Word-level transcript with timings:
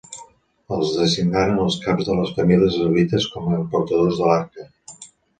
Es 0.75 0.93
designaren 0.99 1.59
els 1.65 1.75
caps 1.83 2.07
de 2.07 2.15
les 2.19 2.31
famílies 2.37 2.77
levites 2.85 3.27
com 3.35 3.53
a 3.57 3.59
portadors 3.75 4.17
de 4.23 4.31
l'Arca. 4.31 4.65